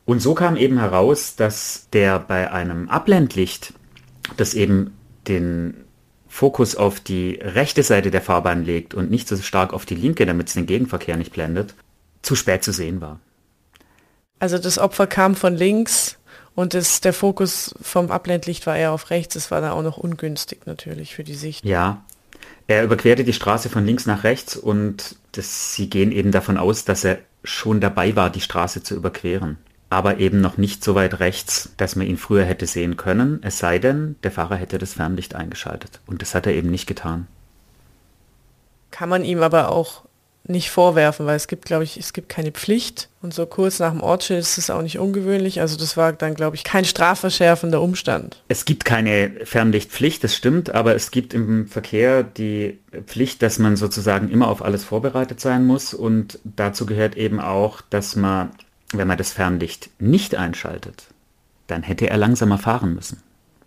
[0.06, 3.74] Und so kam eben heraus, dass der bei einem Abblendlicht,
[4.38, 4.94] das eben
[5.28, 5.86] den
[6.28, 10.26] Fokus auf die rechte Seite der Fahrbahn legt und nicht so stark auf die linke,
[10.26, 11.76] damit es den Gegenverkehr nicht blendet,
[12.26, 13.20] zu spät zu sehen war.
[14.40, 16.18] Also das Opfer kam von links
[16.56, 19.34] und das, der Fokus vom Abblendlicht war eher auf rechts.
[19.36, 21.64] Das war da auch noch ungünstig natürlich für die Sicht.
[21.64, 22.04] Ja,
[22.68, 26.86] er überquerte die Straße von links nach rechts und das, sie gehen eben davon aus,
[26.86, 29.58] dass er schon dabei war, die Straße zu überqueren.
[29.90, 33.60] Aber eben noch nicht so weit rechts, dass man ihn früher hätte sehen können, es
[33.60, 36.02] sei denn, der Fahrer hätte das Fernlicht eingeschaltet.
[36.08, 37.28] Und das hat er eben nicht getan.
[38.90, 40.04] Kann man ihm aber auch
[40.48, 43.92] nicht vorwerfen, weil es gibt, glaube ich, es gibt keine Pflicht und so kurz nach
[43.92, 45.60] dem Ortsschild ist es auch nicht ungewöhnlich.
[45.60, 48.44] Also das war dann, glaube ich, kein strafverschärfender Umstand.
[48.48, 53.76] Es gibt keine Fernlichtpflicht, das stimmt, aber es gibt im Verkehr die Pflicht, dass man
[53.76, 58.52] sozusagen immer auf alles vorbereitet sein muss und dazu gehört eben auch, dass man,
[58.94, 61.08] wenn man das Fernlicht nicht einschaltet,
[61.68, 63.22] dann hätte er langsamer fahren müssen.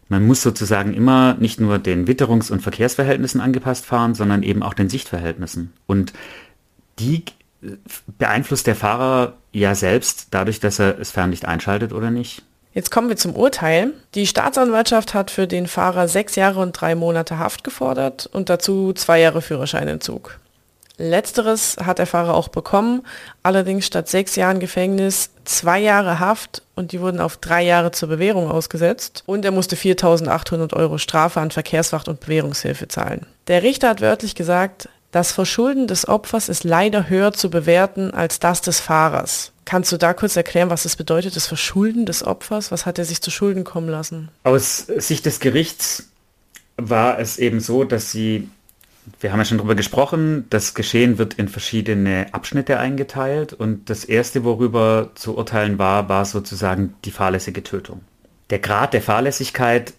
[0.09, 4.73] Man muss sozusagen immer nicht nur den Witterungs- und Verkehrsverhältnissen angepasst fahren, sondern eben auch
[4.73, 5.73] den Sichtverhältnissen.
[5.87, 6.14] Und
[6.99, 7.25] die
[8.19, 12.43] beeinflusst der Fahrer ja selbst dadurch, dass er es Fernlicht einschaltet oder nicht.
[12.73, 13.93] Jetzt kommen wir zum Urteil.
[14.15, 18.93] Die Staatsanwaltschaft hat für den Fahrer sechs Jahre und drei Monate Haft gefordert und dazu
[18.93, 20.39] zwei Jahre Führerscheinentzug.
[20.99, 23.03] Letzteres hat der Fahrer auch bekommen,
[23.45, 28.09] allerdings statt sechs Jahren Gefängnis zwei Jahre Haft und die wurden auf drei Jahre zur
[28.09, 33.27] Bewährung ausgesetzt und er musste 4.800 Euro Strafe an Verkehrswacht und Bewährungshilfe zahlen.
[33.47, 38.40] Der Richter hat wörtlich gesagt, das Verschulden des Opfers ist leider höher zu bewerten als
[38.40, 39.53] das des Fahrers.
[39.64, 42.71] Kannst du da kurz erklären, was das bedeutet, das Verschulden des Opfers?
[42.71, 44.31] Was hat er sich zu Schulden kommen lassen?
[44.44, 46.09] Aus Sicht des Gerichts
[46.77, 48.49] war es eben so, dass sie,
[49.21, 54.05] wir haben ja schon darüber gesprochen, das Geschehen wird in verschiedene Abschnitte eingeteilt und das
[54.05, 58.01] erste, worüber zu urteilen war, war sozusagen die fahrlässige Tötung.
[58.51, 59.92] Der Grad der Fahrlässigkeit,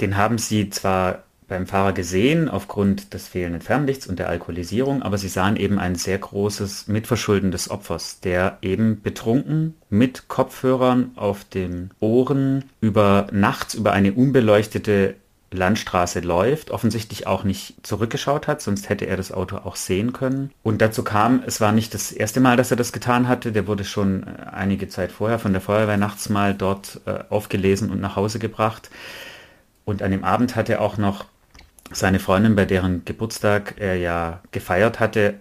[0.00, 5.18] den haben sie zwar beim Fahrer gesehen aufgrund des fehlenden Fernlichts und der Alkoholisierung, aber
[5.18, 11.44] sie sahen eben ein sehr großes Mitverschulden des Opfers, der eben betrunken mit Kopfhörern auf
[11.44, 15.14] den Ohren über nachts über eine unbeleuchtete
[15.50, 20.50] Landstraße läuft, offensichtlich auch nicht zurückgeschaut hat, sonst hätte er das Auto auch sehen können.
[20.62, 23.66] Und dazu kam, es war nicht das erste Mal, dass er das getan hatte, der
[23.66, 28.00] wurde schon äh, einige Zeit vorher von der Feuerwehr nachts mal dort äh, aufgelesen und
[28.00, 28.90] nach Hause gebracht.
[29.86, 31.24] Und an dem Abend hat er auch noch
[31.92, 35.34] seine Freundin, bei deren Geburtstag er ja gefeiert hatte,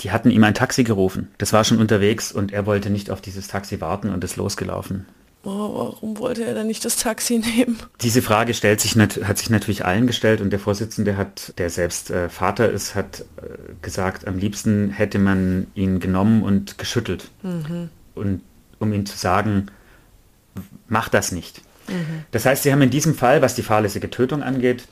[0.00, 1.28] die hatten ihm ein Taxi gerufen.
[1.38, 5.06] Das war schon unterwegs und er wollte nicht auf dieses Taxi warten und ist losgelaufen.
[5.42, 7.78] Oh, warum wollte er dann nicht das Taxi nehmen?
[8.02, 12.10] Diese Frage stellt sich hat sich natürlich allen gestellt und der Vorsitzende hat, der selbst
[12.10, 17.30] äh, Vater ist, hat äh, gesagt, am liebsten hätte man ihn genommen und geschüttelt.
[17.42, 17.88] Mhm.
[18.14, 18.42] Und
[18.78, 19.66] um ihm zu sagen,
[20.88, 21.62] mach das nicht.
[21.88, 22.24] Mhm.
[22.32, 24.88] Das heißt, sie haben in diesem Fall, was die fahrlässige Tötung angeht,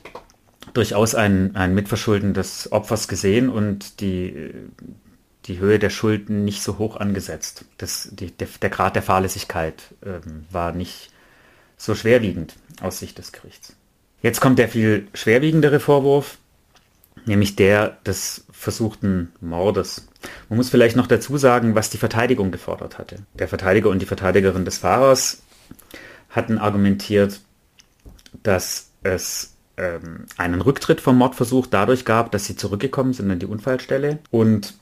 [0.73, 4.51] durchaus ein, ein Mitverschulden des Opfers gesehen und die,
[5.45, 7.65] die Höhe der Schulden nicht so hoch angesetzt.
[7.77, 11.11] Das, die, der, der Grad der Fahrlässigkeit ähm, war nicht
[11.77, 13.75] so schwerwiegend aus Sicht des Gerichts.
[14.21, 16.37] Jetzt kommt der viel schwerwiegendere Vorwurf,
[17.25, 20.07] nämlich der des versuchten Mordes.
[20.49, 23.17] Man muss vielleicht noch dazu sagen, was die Verteidigung gefordert hatte.
[23.33, 25.41] Der Verteidiger und die Verteidigerin des Fahrers
[26.29, 27.39] hatten argumentiert,
[28.43, 33.45] dass es ähm, einen Rücktritt vom Mordversuch dadurch gab, dass sie zurückgekommen sind an die
[33.45, 34.75] Unfallstelle und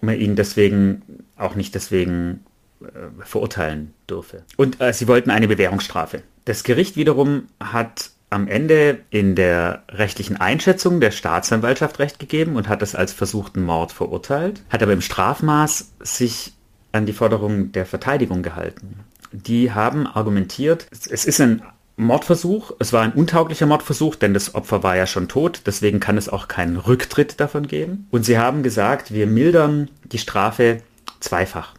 [0.00, 1.02] man ihn deswegen
[1.36, 2.44] auch nicht deswegen
[2.80, 2.86] äh,
[3.24, 4.44] verurteilen dürfe.
[4.56, 6.22] Und äh, sie wollten eine Bewährungsstrafe.
[6.44, 12.68] Das Gericht wiederum hat am Ende in der rechtlichen Einschätzung der Staatsanwaltschaft recht gegeben und
[12.68, 16.52] hat es als versuchten Mord verurteilt, hat aber im Strafmaß sich
[16.92, 19.00] an die Forderungen der Verteidigung gehalten.
[19.32, 21.62] Die haben argumentiert, es ist ein
[21.98, 26.16] Mordversuch, es war ein untauglicher Mordversuch, denn das Opfer war ja schon tot, deswegen kann
[26.16, 28.06] es auch keinen Rücktritt davon geben.
[28.10, 30.80] Und sie haben gesagt, wir mildern die Strafe
[31.18, 31.74] zweifach.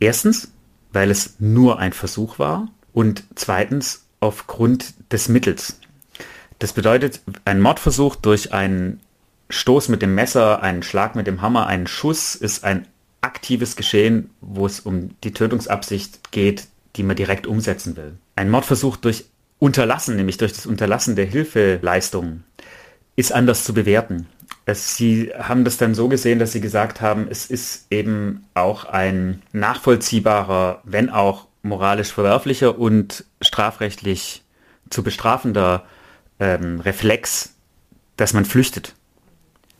[0.00, 0.50] Erstens,
[0.92, 5.78] weil es nur ein Versuch war und zweitens aufgrund des Mittels.
[6.58, 9.00] Das bedeutet, ein Mordversuch durch einen
[9.50, 12.88] Stoß mit dem Messer, einen Schlag mit dem Hammer, einen Schuss ist ein
[13.20, 18.16] aktives Geschehen, wo es um die Tötungsabsicht geht, die man direkt umsetzen will.
[18.36, 19.26] Ein Mordversuch durch
[19.64, 22.44] Unterlassen, nämlich durch das Unterlassen der Hilfeleistungen,
[23.16, 24.26] ist anders zu bewerten.
[24.66, 28.84] Es, sie haben das dann so gesehen, dass sie gesagt haben, es ist eben auch
[28.84, 34.44] ein nachvollziehbarer, wenn auch moralisch verwerflicher und strafrechtlich
[34.90, 35.86] zu bestrafender
[36.38, 37.54] ähm, Reflex,
[38.18, 38.94] dass man flüchtet.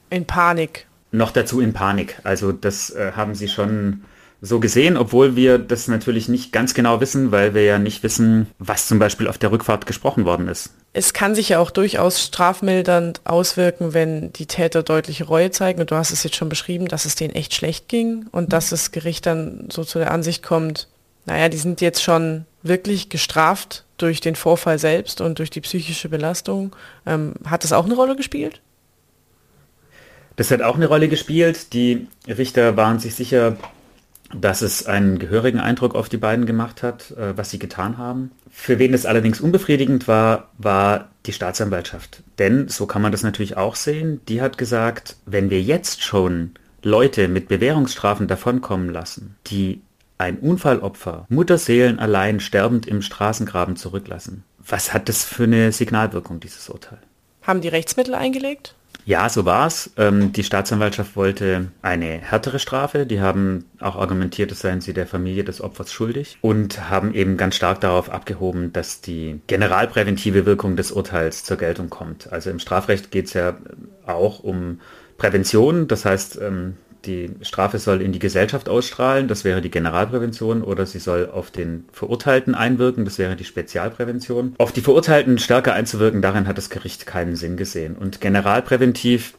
[0.08, 0.86] In Panik.
[1.12, 2.20] Noch dazu in Panik.
[2.24, 4.04] Also das äh, haben sie schon
[4.44, 8.46] so gesehen, obwohl wir das natürlich nicht ganz genau wissen, weil wir ja nicht wissen,
[8.58, 10.74] was zum Beispiel auf der Rückfahrt gesprochen worden ist.
[10.92, 15.80] Es kann sich ja auch durchaus strafmildernd auswirken, wenn die Täter deutliche Reue zeigen.
[15.80, 18.68] Und du hast es jetzt schon beschrieben, dass es denen echt schlecht ging und dass
[18.68, 20.88] das Gericht dann so zu der Ansicht kommt,
[21.24, 26.10] naja, die sind jetzt schon wirklich gestraft durch den Vorfall selbst und durch die psychische
[26.10, 26.76] Belastung.
[27.06, 28.60] Ähm, hat das auch eine Rolle gespielt?
[30.36, 31.72] Das hat auch eine Rolle gespielt.
[31.72, 33.56] Die Richter waren sich sicher,
[34.40, 38.30] dass es einen gehörigen Eindruck auf die beiden gemacht hat, äh, was sie getan haben.
[38.50, 42.22] Für wen es allerdings unbefriedigend war, war die Staatsanwaltschaft.
[42.38, 46.52] Denn, so kann man das natürlich auch sehen, die hat gesagt, wenn wir jetzt schon
[46.82, 49.80] Leute mit Bewährungsstrafen davonkommen lassen, die
[50.18, 56.68] ein Unfallopfer Mutterseelen allein sterbend im Straßengraben zurücklassen, was hat das für eine Signalwirkung, dieses
[56.68, 56.98] Urteil?
[57.42, 58.74] Haben die Rechtsmittel eingelegt?
[59.06, 59.90] Ja, so war's.
[59.98, 63.04] Ähm, die Staatsanwaltschaft wollte eine härtere Strafe.
[63.04, 67.36] Die haben auch argumentiert, es seien sie der Familie des Opfers schuldig und haben eben
[67.36, 72.32] ganz stark darauf abgehoben, dass die generalpräventive Wirkung des Urteils zur Geltung kommt.
[72.32, 73.58] Also im Strafrecht geht es ja
[74.06, 74.80] auch um
[75.18, 75.86] Prävention.
[75.86, 76.76] Das heißt, ähm,
[77.06, 81.50] die Strafe soll in die Gesellschaft ausstrahlen, das wäre die Generalprävention, oder sie soll auf
[81.50, 84.54] den Verurteilten einwirken, das wäre die Spezialprävention.
[84.58, 87.96] Auf die Verurteilten stärker einzuwirken, darin hat das Gericht keinen Sinn gesehen.
[87.96, 89.34] Und generalpräventiv,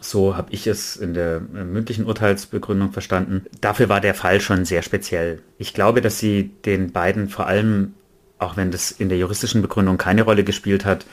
[0.00, 4.64] so habe ich es in der äh, mündlichen Urteilsbegründung verstanden, dafür war der Fall schon
[4.64, 5.40] sehr speziell.
[5.58, 7.94] Ich glaube, dass sie den beiden vor allem,
[8.38, 11.06] auch wenn das in der juristischen Begründung keine Rolle gespielt hat,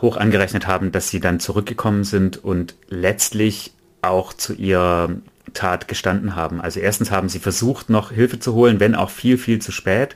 [0.00, 5.10] hoch angerechnet haben, dass sie dann zurückgekommen sind und letztlich auch zu ihrer
[5.54, 6.60] Tat gestanden haben.
[6.60, 10.14] Also erstens haben sie versucht, noch Hilfe zu holen, wenn auch viel, viel zu spät.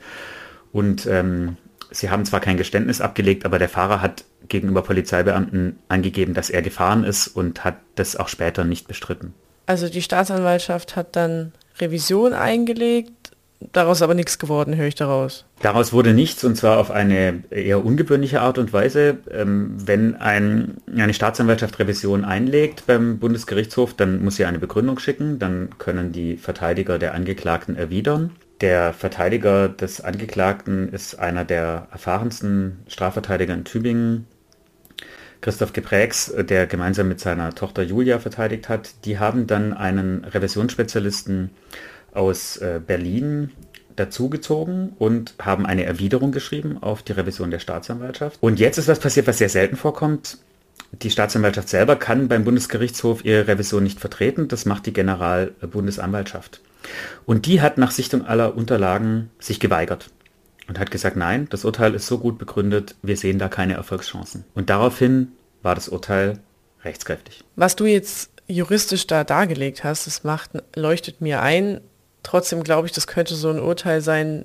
[0.72, 1.56] Und ähm,
[1.90, 6.62] sie haben zwar kein Geständnis abgelegt, aber der Fahrer hat gegenüber Polizeibeamten angegeben, dass er
[6.62, 9.34] gefahren ist und hat das auch später nicht bestritten.
[9.66, 13.21] Also die Staatsanwaltschaft hat dann Revision eingelegt
[13.72, 15.44] Daraus aber nichts geworden, höre ich daraus.
[15.61, 19.18] Daraus wurde nichts und zwar auf eine eher ungewöhnliche Art und Weise.
[19.31, 25.38] Ähm, wenn ein, eine Staatsanwaltschaft Revision einlegt beim Bundesgerichtshof, dann muss sie eine Begründung schicken,
[25.38, 28.33] dann können die Verteidiger der Angeklagten erwidern.
[28.61, 34.27] Der Verteidiger des Angeklagten ist einer der erfahrensten Strafverteidiger in Tübingen,
[35.40, 39.05] Christoph Geprägs, der gemeinsam mit seiner Tochter Julia verteidigt hat.
[39.05, 41.51] Die haben dann einen Revisionsspezialisten
[42.12, 43.51] aus äh, Berlin
[43.96, 48.38] dazugezogen und haben eine Erwiderung geschrieben auf die Revision der Staatsanwaltschaft.
[48.40, 50.38] Und jetzt ist was passiert, was sehr selten vorkommt.
[50.92, 54.48] Die Staatsanwaltschaft selber kann beim Bundesgerichtshof ihre Revision nicht vertreten.
[54.48, 56.61] Das macht die Generalbundesanwaltschaft.
[57.25, 60.11] Und die hat nach Sichtung aller Unterlagen sich geweigert
[60.68, 64.44] und hat gesagt, nein, das Urteil ist so gut begründet, wir sehen da keine Erfolgschancen.
[64.55, 65.33] Und daraufhin
[65.63, 66.40] war das Urteil
[66.85, 67.44] rechtskräftig.
[67.56, 71.81] Was du jetzt juristisch da dargelegt hast, das macht, leuchtet mir ein,
[72.23, 74.44] Trotzdem glaube ich, das könnte so ein Urteil sein,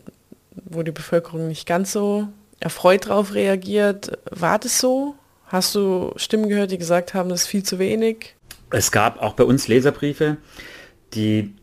[0.65, 2.27] wo die Bevölkerung nicht ganz so
[2.59, 4.17] erfreut darauf reagiert.
[4.29, 5.15] War das so?
[5.45, 8.35] Hast du Stimmen gehört, die gesagt haben, das ist viel zu wenig?
[8.69, 10.37] Es gab auch bei uns Leserbriefe,
[11.13, 11.53] die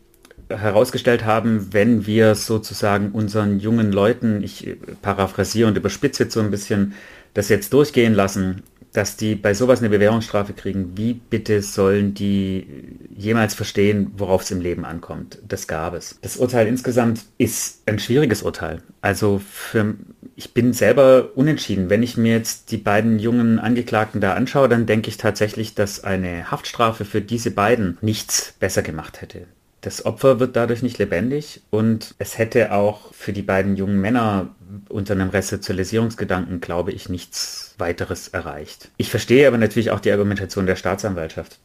[0.48, 6.50] herausgestellt haben, wenn wir sozusagen unseren jungen Leuten, ich paraphrasiere und überspitze jetzt so ein
[6.50, 6.94] bisschen,
[7.34, 8.62] das jetzt durchgehen lassen,
[8.94, 12.66] dass die bei sowas eine Bewährungsstrafe kriegen, wie bitte sollen die
[13.14, 15.38] jemals verstehen, worauf es im Leben ankommt?
[15.46, 16.18] Das gab es.
[16.22, 18.82] Das Urteil insgesamt ist ein schwieriges Urteil.
[19.02, 19.96] Also für
[20.36, 21.90] ich bin selber unentschieden.
[21.90, 26.02] Wenn ich mir jetzt die beiden jungen Angeklagten da anschaue, dann denke ich tatsächlich, dass
[26.02, 29.46] eine Haftstrafe für diese beiden nichts besser gemacht hätte.
[29.84, 34.48] Das Opfer wird dadurch nicht lebendig und es hätte auch für die beiden jungen Männer
[34.88, 38.88] unter einem Resozialisierungsgedanken, glaube ich, nichts weiteres erreicht.
[38.96, 41.58] Ich verstehe aber natürlich auch die Argumentation der Staatsanwaltschaft.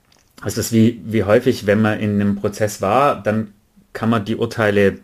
[0.46, 3.54] Es ist wie, wie häufig, wenn man in einem Prozess war, dann
[3.94, 5.00] kann man die Urteile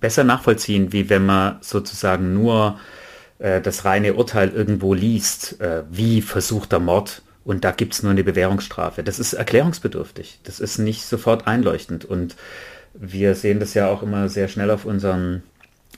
[0.00, 2.80] besser nachvollziehen, wie wenn man sozusagen nur
[3.40, 8.12] äh, das reine Urteil irgendwo liest, äh, wie versuchter Mord und da gibt es nur
[8.12, 9.02] eine Bewährungsstrafe.
[9.02, 10.40] Das ist erklärungsbedürftig.
[10.44, 12.04] Das ist nicht sofort einleuchtend.
[12.04, 12.36] Und
[12.92, 15.42] wir sehen das ja auch immer sehr schnell auf unseren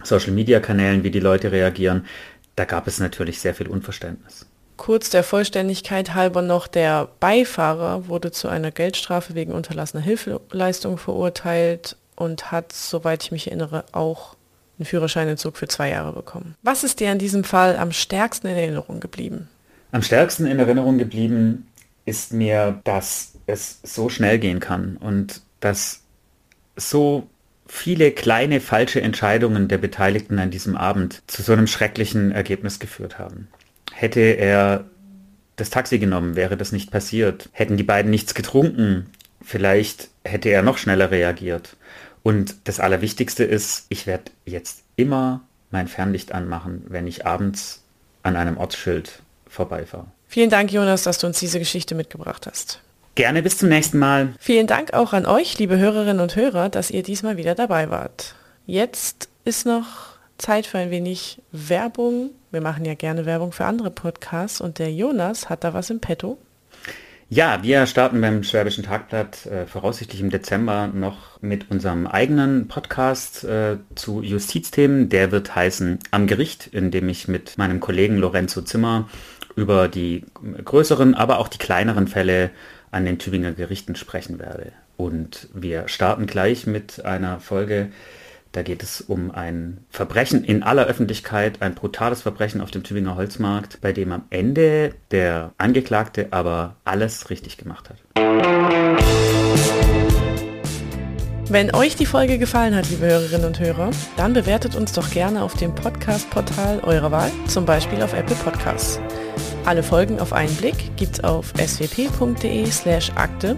[0.05, 2.07] Social-Media-Kanälen, wie die Leute reagieren.
[2.55, 4.47] Da gab es natürlich sehr viel Unverständnis.
[4.77, 11.97] Kurz der Vollständigkeit halber noch, der Beifahrer wurde zu einer Geldstrafe wegen unterlassener Hilfeleistung verurteilt
[12.15, 14.37] und hat, soweit ich mich erinnere, auch
[14.79, 16.55] einen Führerscheinentzug für zwei Jahre bekommen.
[16.63, 19.49] Was ist dir an diesem Fall am stärksten in Erinnerung geblieben?
[19.93, 21.67] Am stärksten in Erinnerung geblieben
[22.05, 26.03] ist mir, dass es so schnell gehen kann und dass
[26.77, 27.29] so
[27.67, 33.19] viele kleine falsche Entscheidungen der Beteiligten an diesem Abend zu so einem schrecklichen Ergebnis geführt
[33.19, 33.49] haben.
[33.93, 34.85] Hätte er
[35.57, 37.49] das Taxi genommen, wäre das nicht passiert.
[37.53, 39.07] Hätten die beiden nichts getrunken,
[39.43, 41.77] vielleicht hätte er noch schneller reagiert.
[42.23, 47.85] Und das Allerwichtigste ist, ich werde jetzt immer mein Fernlicht anmachen, wenn ich abends
[48.23, 50.07] an einem Ortsschild vorbeifahre.
[50.29, 52.81] Vielen Dank, Jonas, dass du uns diese Geschichte mitgebracht hast.
[53.17, 54.33] Gerne bis zum nächsten Mal.
[54.39, 58.35] Vielen Dank auch an euch, liebe Hörerinnen und Hörer, dass ihr diesmal wieder dabei wart.
[58.67, 62.31] Jetzt ist noch Zeit für ein wenig Werbung.
[62.51, 66.01] Wir machen ja gerne Werbung für andere Podcasts und der Jonas hat da was im
[66.01, 66.39] Petto.
[67.33, 73.45] Ja, wir starten beim Schwäbischen Tagblatt äh, voraussichtlich im Dezember noch mit unserem eigenen Podcast
[73.45, 75.09] äh, zu Justizthemen.
[75.11, 79.09] Der wird heißen Am Gericht, in dem ich mit meinem Kollegen Lorenzo Zimmer
[79.57, 80.25] über die
[80.65, 82.51] größeren, aber auch die kleineren Fälle
[82.91, 84.73] an den Tübinger Gerichten sprechen werde.
[84.97, 87.91] Und wir starten gleich mit einer Folge,
[88.53, 93.15] da geht es um ein Verbrechen in aller Öffentlichkeit, ein brutales Verbrechen auf dem Tübinger
[93.15, 97.97] Holzmarkt, bei dem am Ende der Angeklagte aber alles richtig gemacht hat.
[101.49, 105.43] Wenn euch die Folge gefallen hat, liebe Hörerinnen und Hörer, dann bewertet uns doch gerne
[105.43, 109.01] auf dem Podcast-Portal eurer Wahl, zum Beispiel auf Apple Podcasts.
[109.65, 113.57] Alle Folgen auf einen Blick gibt's auf swp.de slash akte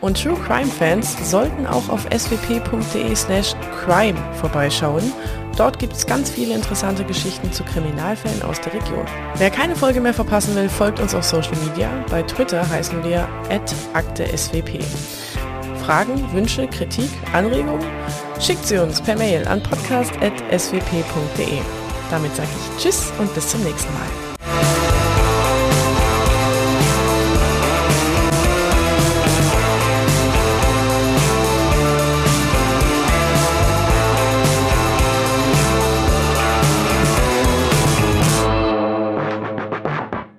[0.00, 5.12] und True Crime Fans sollten auch auf swp.de slash crime vorbeischauen.
[5.56, 9.04] Dort gibt es ganz viele interessante Geschichten zu Kriminalfällen aus der Region.
[9.36, 11.90] Wer keine Folge mehr verpassen will, folgt uns auf Social Media.
[12.08, 13.28] Bei Twitter heißen wir
[13.92, 14.80] @akte_swp.
[15.84, 17.86] Fragen, Wünsche, Kritik, Anregungen?
[18.40, 21.58] Schickt sie uns per Mail an podcast.swp.de.
[22.10, 24.29] Damit sage ich Tschüss und bis zum nächsten Mal.